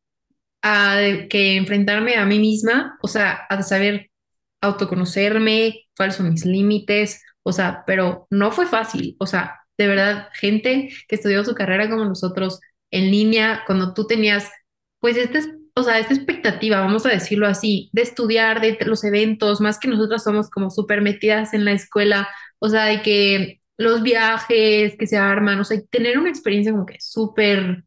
[0.63, 0.97] a
[1.29, 4.11] que enfrentarme a mí misma, o sea, a saber
[4.61, 10.29] autoconocerme, cuáles son mis límites, o sea, pero no fue fácil, o sea, de verdad,
[10.35, 12.59] gente que estudió su carrera como nosotros
[12.91, 14.49] en línea, cuando tú tenías,
[14.99, 19.03] pues, esta, es- o sea, esta expectativa, vamos a decirlo así, de estudiar, de los
[19.03, 22.29] eventos, más que nosotras somos como súper metidas en la escuela,
[22.59, 26.85] o sea, de que los viajes que se arman, o sea, tener una experiencia como
[26.85, 27.83] que súper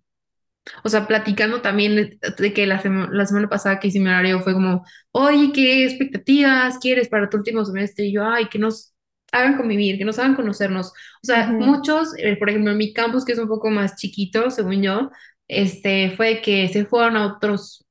[0.82, 4.40] o sea, platicando también de, que la, sema- la semana pasada que hice mi horario
[4.40, 8.06] fue como, oye, ¿qué expectativas quieres para tu último semestre?
[8.06, 8.94] Y yo, ay, que nos
[9.32, 10.88] hagan convivir, que nos hagan conocernos.
[10.88, 14.50] O sea, muchos, eh, por ejemplo, en mi campus, que es un poco más chiquito,
[14.50, 15.10] según yo,
[15.48, 17.84] este, fue que se fueron a otros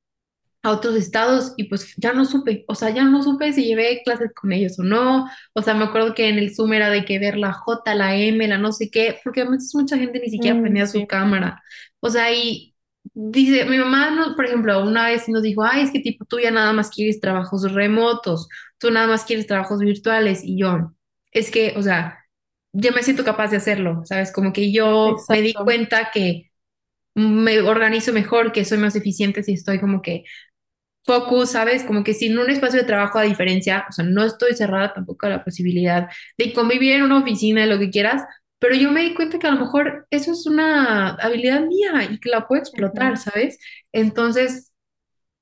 [0.64, 4.00] a otros estados y pues ya no supe, o sea, ya no supe si llevé
[4.02, 7.04] clases con ellos o no, o sea, me acuerdo que en el Zoom era de
[7.04, 10.20] que ver la J, la M, la no sé qué, porque a veces mucha gente
[10.20, 11.62] ni siquiera mm, prendía su sí, cámara,
[12.00, 12.74] o sea, y
[13.12, 16.38] dice, mi mamá, no, por ejemplo, una vez nos dijo, ay, es que tipo, tú
[16.40, 20.94] ya nada más quieres trabajos remotos, tú nada más quieres trabajos virtuales, y yo,
[21.30, 22.18] es que, o sea,
[22.72, 24.32] yo me siento capaz de hacerlo, ¿sabes?
[24.32, 25.64] Como que yo me di exacto.
[25.64, 26.50] cuenta que
[27.14, 30.24] me organizo mejor, que soy más eficiente si estoy como que
[31.04, 31.84] focus, ¿sabes?
[31.84, 35.26] Como que sin un espacio de trabajo a diferencia, o sea, no estoy cerrada tampoco
[35.26, 38.22] a la posibilidad de convivir en una oficina, lo que quieras,
[38.58, 42.18] pero yo me di cuenta que a lo mejor eso es una habilidad mía y
[42.20, 43.18] que la puedo explotar.
[43.18, 43.58] ¿sabes?
[43.92, 44.72] Entonces,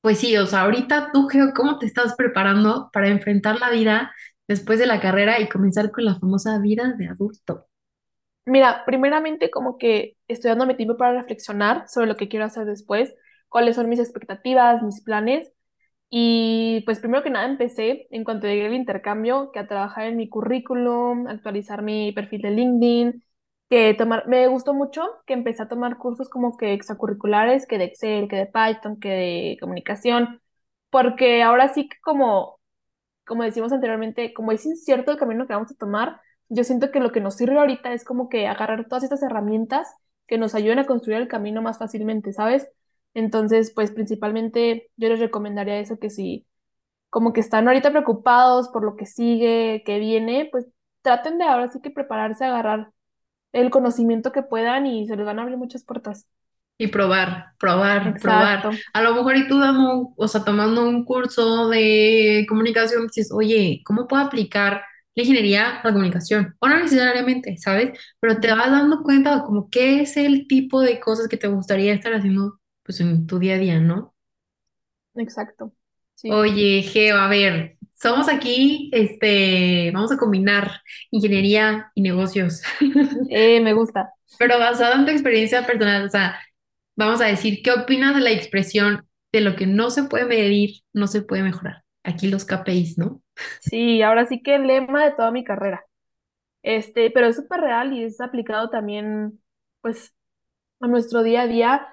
[0.00, 4.12] pues sí, o sea, ahorita tú, Geo, ¿cómo te estás preparando para enfrentar la vida
[4.48, 7.68] después de la carrera y comenzar con la famosa vida de adulto?
[8.44, 13.14] Mira, primeramente como que estoy dándome tiempo para reflexionar sobre lo que quiero hacer después,
[13.48, 15.52] cuáles son mis expectativas, mis planes.
[16.11, 20.16] Y pues primero que nada empecé en cuanto llegué al intercambio, que a trabajar en
[20.16, 23.24] mi currículum, actualizar mi perfil de LinkedIn,
[23.70, 27.85] que tomar, me gustó mucho que empecé a tomar cursos como que extracurriculares, que de
[27.85, 30.40] Excel, que de Python, que de comunicación,
[30.90, 32.59] porque ahora sí que como
[33.26, 36.20] como decimos anteriormente, como es incierto el camino que vamos a tomar,
[36.52, 39.88] yo siento que lo que nos sirve ahorita es como que agarrar todas estas herramientas
[40.26, 42.68] que nos ayuden a construir el camino más fácilmente, ¿sabes?
[43.14, 46.46] Entonces, pues principalmente yo les recomendaría eso, que si
[47.08, 50.66] como que están ahorita preocupados por lo que sigue, que viene, pues
[51.00, 52.90] traten de ahora sí que prepararse a agarrar
[53.52, 56.26] el conocimiento que puedan y se les van a abrir muchas puertas.
[56.76, 58.70] Y probar, probar, probar.
[58.92, 63.82] A lo mejor y tú dando, o sea, tomando un curso de comunicación, dices, oye,
[63.84, 64.82] ¿cómo puedo aplicar
[65.14, 66.55] la ingeniería la comunicación?
[66.61, 67.98] O no necesariamente, ¿sabes?
[68.20, 71.48] Pero te vas dando cuenta de como qué es el tipo de cosas que te
[71.48, 74.14] gustaría estar haciendo, pues, en tu día a día, ¿no?
[75.14, 75.72] Exacto.
[76.14, 76.31] Sí.
[76.31, 82.62] Oye, Geo, a ver, somos aquí, este, vamos a combinar ingeniería y negocios,
[83.31, 84.12] Eh, me gusta.
[84.38, 86.38] pero basado en tu experiencia personal, o sea,
[86.96, 90.83] Vamos a decir, ¿qué opinas de la expresión de lo que no se puede medir,
[90.92, 91.85] no se puede mejorar?
[92.04, 93.22] Aquí los KPIs, ¿no?
[93.58, 95.84] Sí, ahora sí que el lema de toda mi carrera.
[96.62, 99.40] Este, pero es súper real y es aplicado también,
[99.82, 100.14] pues,
[100.80, 101.88] a nuestro día a día.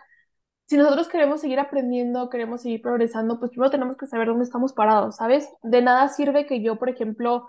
[0.68, 4.74] Si nosotros queremos seguir aprendiendo, queremos seguir progresando, pues primero tenemos que saber dónde estamos
[4.74, 5.50] parados, ¿sabes?
[5.64, 7.48] De nada sirve que yo, por ejemplo,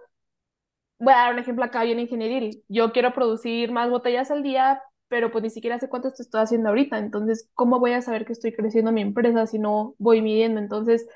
[0.98, 2.50] voy a dar un ejemplo acá bien ingeniería.
[2.68, 6.42] Yo quiero producir más botellas al día, pero pues ni siquiera sé cuánto esto estoy
[6.42, 6.98] haciendo ahorita.
[6.98, 10.60] Entonces, ¿cómo voy a saber que estoy creciendo mi empresa si no voy midiendo?
[10.60, 11.06] Entonces,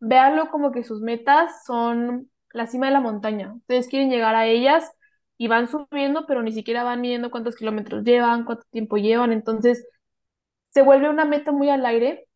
[0.00, 3.54] véanlo como que sus metas son la cima de la montaña.
[3.54, 4.92] Ustedes quieren llegar a ellas
[5.38, 9.32] y van subiendo, pero ni siquiera van midiendo cuántos kilómetros llevan, cuánto tiempo llevan.
[9.32, 9.86] Entonces,
[10.70, 12.26] se vuelve una meta muy al aire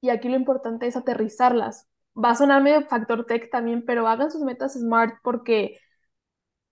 [0.00, 1.88] y aquí lo importante es aterrizarlas.
[2.16, 5.78] Va a sonar medio factor tech también, pero hagan sus metas smart porque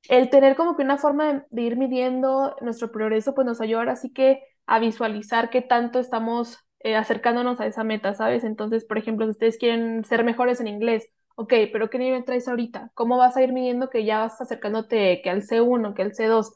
[0.09, 3.93] el tener como que una forma de, de ir midiendo nuestro progreso, pues nos ayuda
[3.93, 8.45] así que a visualizar qué tanto estamos eh, acercándonos a esa meta, ¿sabes?
[8.45, 12.49] Entonces, por ejemplo, si ustedes quieren ser mejores en inglés, ok, pero ¿qué nivel traes
[12.49, 12.91] ahorita?
[12.95, 16.55] ¿Cómo vas a ir midiendo que ya vas acercándote que al C1, que al C2?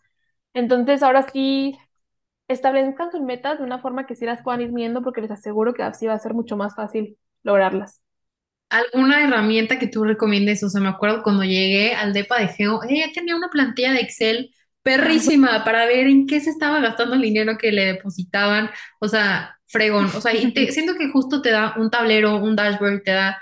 [0.55, 1.79] Entonces, ahora sí,
[2.49, 5.75] establezcan sus metas de una forma que sí las puedan ir midiendo porque les aseguro
[5.75, 8.03] que así va a ser mucho más fácil lograrlas.
[8.69, 10.62] ¿Alguna herramienta que tú recomiendes?
[10.65, 14.01] O sea, me acuerdo cuando llegué al DEPA de Geo, ella tenía una plantilla de
[14.01, 14.51] Excel
[14.83, 18.71] perrísima para ver en qué se estaba gastando el dinero que le depositaban.
[19.01, 20.11] O sea, fregón.
[20.14, 23.40] O sea, y te, siento que justo te da un tablero, un dashboard, te da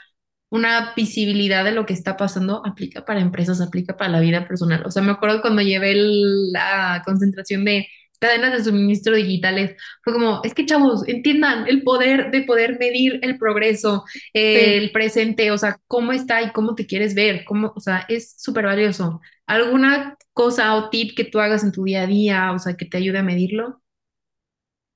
[0.51, 4.85] una visibilidad de lo que está pasando, aplica para empresas, aplica para la vida personal.
[4.87, 7.87] O sea, me acuerdo cuando llevé el- la concentración de
[8.21, 13.19] cadenas de suministro digitales, fue como, es que chavos, entiendan el poder de poder medir
[13.23, 14.79] el progreso, eh, Sí.
[14.79, 18.35] el presente, o sea, cómo está y cómo te quieres ver, cómo, o sea, es
[18.39, 19.21] súper valioso.
[19.47, 22.87] ¿Alguna cosa o tip que tú hagas en tu día a día, o sea, que
[22.87, 23.83] te ayude a medirlo?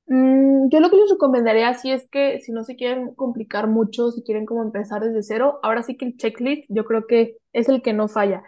[0.09, 4.11] Mm, yo lo que les recomendaría sí es que si no se quieren complicar mucho,
[4.11, 7.69] si quieren como empezar desde cero, ahora sí que el checklist yo creo que es
[7.69, 8.43] el que no falla.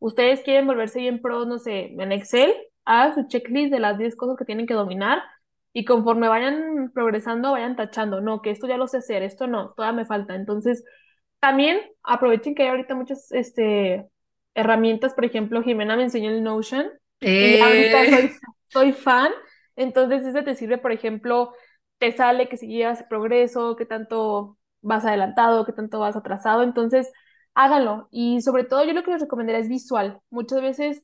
[0.00, 2.52] Ustedes quieren volverse bien pros, no sé, en Excel,
[2.84, 5.22] hagan su checklist de las 10 cosas que tienen que dominar
[5.72, 9.70] y conforme vayan progresando, vayan tachando, no, que esto ya lo sé hacer, esto no,
[9.76, 10.34] todavía me falta.
[10.34, 10.84] Entonces,
[11.40, 14.08] también aprovechen que hay ahorita muchas este,
[14.54, 16.86] herramientas, por ejemplo, Jimena me enseñó el Notion
[17.38, 18.32] y ya ahorita soy, Eh,
[18.68, 19.32] soy fan.
[19.76, 21.52] Entonces, ese te sirve, por ejemplo,
[21.98, 26.62] te sale que si llevas progreso, qué tanto vas adelantado, qué tanto vas atrasado.
[26.62, 27.10] Entonces,
[27.54, 28.08] háganlo.
[28.10, 30.20] Y sobre todo, yo lo que les recomendaría es visual.
[30.30, 31.02] Muchas veces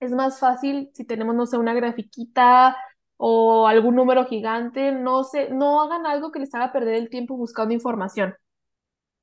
[0.00, 2.76] es más fácil si tenemos, no sé, una grafiquita
[3.16, 4.92] o algún número gigante.
[4.92, 8.34] No sé, no hagan algo que les haga perder el tiempo buscando información.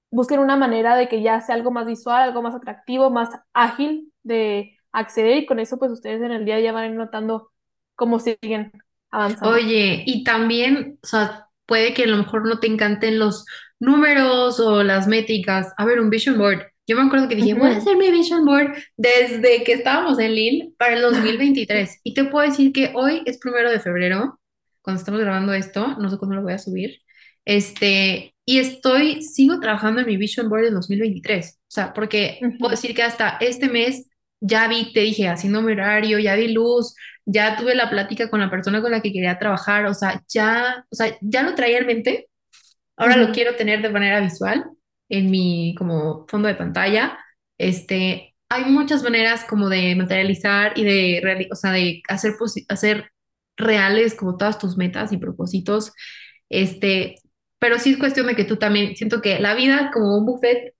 [0.10, 4.14] Busquen una manera de que ya sea algo más visual, algo más atractivo, más ágil
[4.24, 7.52] de acceder y con eso, pues ustedes en el día ya van notando
[7.98, 8.72] cómo siguen
[9.12, 9.50] avanzando.
[9.50, 13.46] Oye, y también, o sea, puede que a lo mejor no te encanten los
[13.80, 15.74] números o las métricas.
[15.78, 16.62] A ver, un vision board.
[16.88, 20.34] Yo me acuerdo que dije, voy a hacer mi vision board desde que estábamos en
[20.34, 22.00] Lille para el 2023.
[22.04, 24.40] Y te puedo decir que hoy es primero de febrero,
[24.82, 27.02] cuando estamos grabando esto, no sé cuándo lo voy a subir.
[27.44, 31.60] Este, y estoy, sigo trabajando en mi vision board del 2023.
[31.60, 32.70] O sea, porque puedo ujú.
[32.70, 36.96] decir que hasta este mes ya vi, te dije, haciendo mi horario, ya di luz
[37.28, 40.86] ya tuve la plática con la persona con la que quería trabajar, o sea, ya,
[40.90, 42.30] o sea, ya lo traía en mente,
[42.96, 44.66] ahora lo quiero tener de manera visual
[45.10, 47.20] en mi como fondo de pantalla.
[47.58, 52.34] Este, hay muchas maneras como de materializar y de, o sea, de hacer,
[52.70, 53.12] hacer
[53.58, 55.92] reales como todas tus metas y propósitos.
[56.50, 57.16] Este,
[57.60, 60.74] pero sí es cuestión de que tú también, siento que la vida como un buffet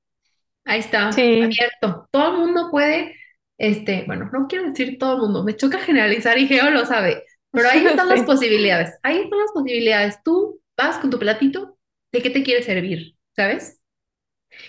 [0.68, 2.08] Ahí está, Sí, abierto.
[2.12, 3.16] Todo el mundo puede,
[3.58, 7.24] este, bueno, no quiero decir todo el mundo, me choca generalizar y Geo lo sabe,
[7.54, 10.20] pero ahí están las posibilidades, ahí están las posibilidades.
[10.24, 11.78] Tú vas con tu platito,
[12.12, 13.16] ¿de qué te quieres servir?
[13.36, 13.80] ¿Sabes?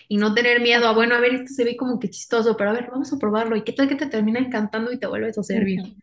[0.09, 2.71] Y no tener miedo a, bueno, a ver, esto se ve como que chistoso, pero
[2.71, 3.57] a ver, vamos a probarlo.
[3.57, 5.81] ¿Y qué tal que te termina encantando y te vuelves a servir?
[5.81, 5.97] Ujú.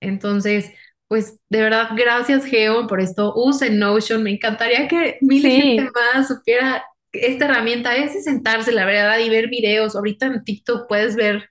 [0.00, 0.72] Entonces,
[1.08, 3.34] pues de verdad, gracias Geo por esto.
[3.36, 4.22] Usen Notion.
[4.22, 7.96] Me encantaría que mil gente Sí, más supiera esta herramienta.
[7.96, 9.96] Es sentarse, la verdad, y ver videos.
[9.96, 11.50] Ahorita en TikTok puedes ver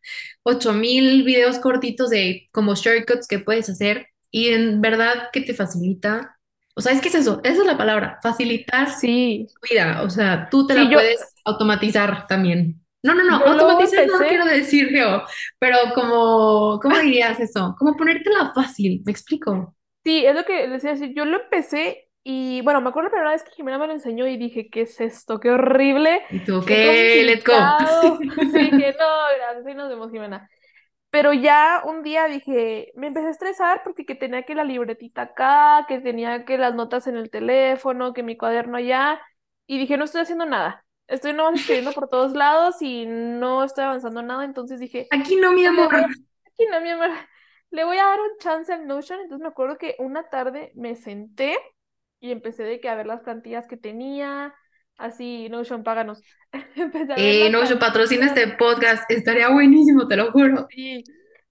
[0.49, 5.53] ocho mil videos cortitos de como shortcuts que puedes hacer y en verdad que te
[5.53, 6.35] facilita.
[6.75, 9.47] O sea, es que es eso, esa es la palabra, facilitar sí.
[9.53, 10.01] tu vida.
[10.03, 12.81] O sea, tú te Sí, la yo, puedes automatizar también.
[13.03, 15.23] No, no, no, yo automatizar no quiero decir, Geo.
[15.57, 17.75] Pero como, ¿cómo dirías eso?
[17.77, 19.75] Como ponértela fácil, ¿me explico?
[20.03, 21.11] Sí, es lo que les decía.
[21.13, 24.27] Yo lo empecé y bueno, me acuerdo la primera vez que Jimena me lo enseñó
[24.27, 25.39] y dije, ¿qué es esto?
[25.39, 26.21] ¡Qué horrible!
[26.29, 27.53] Y tú, ¡Qué let's go.
[28.51, 29.05] Sí, dije, no,
[29.37, 30.49] gracias, y nos vemos, Jimena.
[31.11, 35.23] Pero ya un día dije, me empecé a estresar porque que tenía que la libretita
[35.23, 39.19] acá, que tenía que las notas en el teléfono, que mi cuaderno allá,
[39.65, 40.85] y dije, no estoy haciendo nada.
[41.07, 44.45] Estoy nomás escribiendo por todos lados y no estoy avanzando nada.
[44.45, 45.95] Entonces dije, Aquí no, mi amor.
[45.95, 47.09] aquí no, mi amor,
[47.71, 49.19] le voy a dar un chance al Notion.
[49.21, 51.57] Entonces me acuerdo que una tarde me senté
[52.19, 54.53] y empecé de que a ver las plantillas que tenía,
[54.97, 56.21] así, Notion, páganos.
[57.15, 60.67] Eh, las no, yo patrocino plantillas este podcast, estaría buenísimo, te lo juro.
[60.69, 61.03] Sí.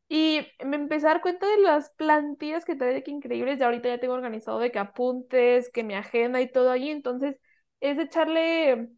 [0.09, 3.59] Y me empecé a dar cuenta de las plantillas que trae de que increíbles.
[3.59, 6.91] Ya ahorita ya tengo organizado de que apuntes, que mi agenda y todo ahí.
[6.91, 7.37] Entonces
[7.81, 8.89] es echarle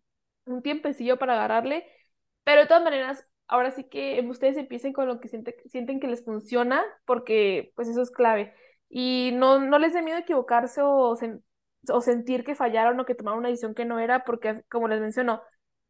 [0.45, 1.85] un tiempecillo para agarrarle.
[2.45, 6.07] Pero de todas maneras, ahora sí que ustedes empiecen con lo que siente- sienten que
[6.07, 8.55] les funciona, porque pues eso es clave.
[8.89, 11.17] Y no, no les dé miedo equivocarse o,
[11.89, 15.01] o sentir que fallaron o que tomaron una decisión que no era, porque como les
[15.01, 15.43] menciono,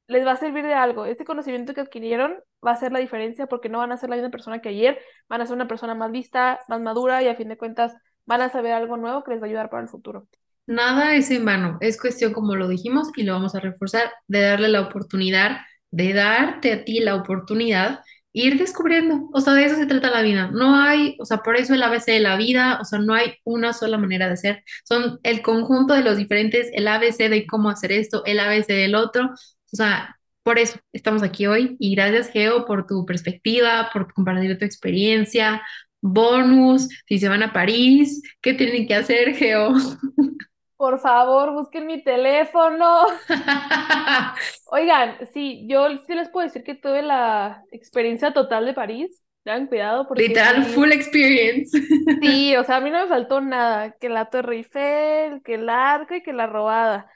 [0.06, 1.06] les va a servir de algo.
[1.06, 4.16] Este conocimiento que adquirieron va a hacer la diferencia porque no van a ser la
[4.16, 4.98] misma persona que ayer,
[5.28, 7.94] van a ser una persona más lista, más madura y a fin de cuentas
[8.26, 10.26] van a saber algo nuevo que les va a ayudar para el futuro.
[10.66, 14.40] Nada es en vano, es cuestión, como lo dijimos y lo vamos a reforzar, de
[14.40, 15.58] darle la oportunidad,
[15.90, 18.00] de darte a ti la oportunidad,
[18.32, 20.50] ir descubriendo, o sea, de eso se trata la vida.
[20.52, 23.34] No hay, o sea, por eso el ABC de la vida, o sea, no hay
[23.44, 27.70] una sola manera de ser, son el conjunto de los diferentes, el ABC de cómo
[27.70, 29.26] hacer esto, el ABC del otro,
[29.72, 34.58] o sea, por eso estamos aquí hoy y gracias, Geo, por tu perspectiva, por compartir
[34.58, 35.62] tu experiencia.
[36.02, 39.72] Bonus, si se van a París, ¿qué tienen que hacer, Geo?
[40.80, 43.04] Por favor, busquen mi teléfono.
[44.70, 49.22] Oigan, sí, yo sí les puedo decir que tuve la experiencia total de París.
[49.44, 51.78] Tengan cuidado porque Literal, sí, full experience.
[52.20, 55.68] sí, o sea, a mí no me faltó nada, que la Torre Eiffel, que el
[55.68, 57.10] arco y que la robada.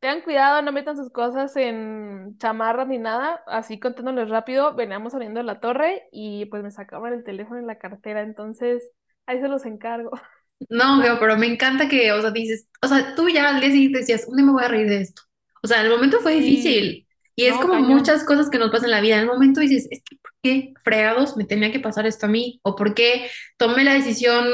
[0.00, 3.42] Tengan cuidado, no metan sus cosas en chamarras ni nada.
[3.46, 7.66] Así contándoles rápido, veníamos saliendo de la torre y pues me sacaban el teléfono y
[7.66, 8.22] la cartera.
[8.22, 8.92] Entonces,
[9.26, 10.12] ahí se los encargo.
[10.70, 13.70] No, Geo, pero me encanta que, o sea, dices, o sea, tú ya al día
[13.70, 15.22] siguiente decías, un día me voy a reír de esto.
[15.62, 17.06] O sea, el momento fue Sí, difícil.
[17.36, 17.82] Y es como cañón.
[17.82, 19.14] muchas cosas que nos pasan en la vida.
[19.16, 22.28] En el momento dices, es que, ¿por qué fregados me tenía que pasar esto a
[22.28, 22.58] mí?
[22.64, 24.46] ¿O por qué tomé la decisión?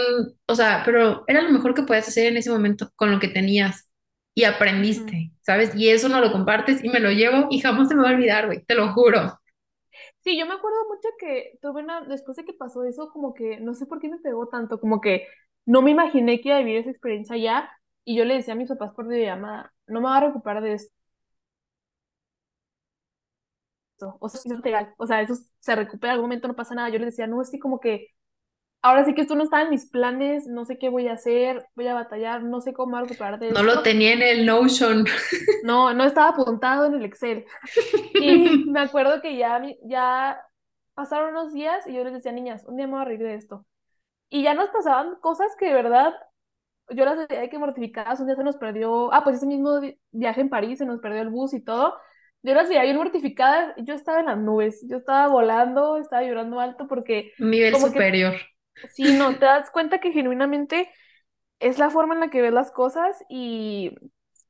[0.46, 3.28] O sea, pero era lo mejor que podías hacer en ese momento con lo que
[3.28, 3.88] tenías.
[4.34, 5.74] Y aprendiste, ¿sabes?
[5.76, 8.12] Y eso no lo compartes y me lo llevo y jamás se me va a
[8.14, 9.38] olvidar, güey, te lo juro.
[10.20, 13.60] Sí, yo me acuerdo mucho que tuve una, después de que pasó eso, como que
[13.60, 15.26] no sé por qué me pegó tanto, como que
[15.66, 17.70] no me imaginé que iba a vivir esa experiencia ya.
[18.04, 20.74] Y yo le decía a mis papás por videollamada, no me voy a recuperar de
[20.74, 20.92] esto.
[24.20, 24.94] O sea, es legal.
[24.98, 26.88] O sea, eso se recupera en algún momento, no pasa nada.
[26.90, 28.08] Yo les decía, no, es que como que
[28.82, 31.66] ahora sí que esto no está en mis planes, no sé qué voy a hacer,
[31.76, 33.82] voy a batallar, no sé cómo recuperar de No lo esto.
[33.82, 35.06] tenía en el Notion.
[35.60, 37.46] No, no estaba apuntado en el Excel.
[38.18, 40.40] Y me acuerdo que ya, ya
[40.94, 43.34] pasaron unos días y yo les decía, niñas, un día me voy a reír de
[43.34, 43.66] esto.
[44.30, 46.14] Y ya nos pasaban cosas que de verdad
[46.90, 48.20] yo las veía de que mortificadas.
[48.20, 51.00] Un día se nos perdió, ah, pues ese mismo vi- viaje en París se nos
[51.00, 51.94] perdió el bus y todo.
[52.42, 53.74] Yo las veía bien mortificadas.
[53.78, 58.02] Yo estaba en las nubes, yo estaba volando, estaba llorando alto porque nivel como que
[58.02, 58.34] superior.
[58.92, 60.90] si no te das cuenta que genuinamente
[61.60, 63.92] es la forma en la que ves las cosas y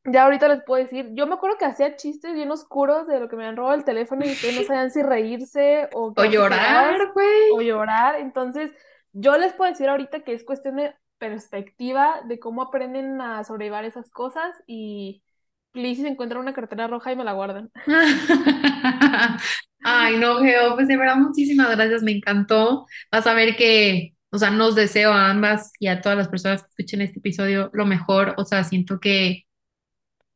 [0.05, 3.29] ya ahorita les puedo decir, yo me acuerdo que hacía chistes bien oscuros de lo
[3.29, 7.13] que me habían robado el teléfono y ustedes no sabían si reírse o O llorar,
[7.15, 7.51] güey.
[7.53, 8.73] o llorar, entonces
[9.15, 13.87] yo les puedo decir ahorita que es cuestión de perspectiva, de cómo aprenden a sobrellevar
[13.87, 15.25] esas cosas y
[15.73, 17.73] please si encuentran una cartera roja y me la guardan.
[19.85, 22.87] Ay, no, Geo, pues de verdad muchísimas gracias, me encantó.
[23.13, 26.63] Vas a ver que, o sea, nos deseo a ambas y a todas las personas
[26.63, 29.45] que escuchen este episodio lo mejor, o sea, siento que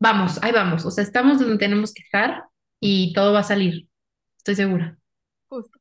[0.01, 2.45] vamos, ahí vamos, o sea, estamos donde tenemos que estar
[2.81, 3.89] y todo va a salir,
[4.39, 4.99] estoy segura.
[5.49, 5.79] Justo.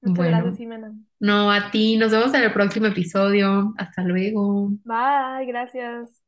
[0.00, 0.92] Muchas gracias, Bueno, Jimena.
[1.20, 4.70] No a ti, nos vemos en el próximo episodio, hasta luego.
[4.84, 6.22] Bye, gracias.